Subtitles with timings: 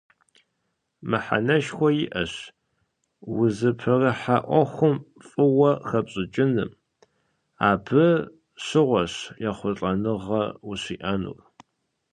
[1.09, 2.33] Мыхьэнэшхуэ иӀэщ
[3.41, 4.95] узыпэрыхьэ Ӏуэхум
[5.27, 6.71] фӀыуэ хэпщӀыкӀыным,
[7.69, 8.05] абы
[8.65, 9.13] щыгъуэщ
[9.49, 11.39] ехъулӀэныгъэ ущиӀэнур.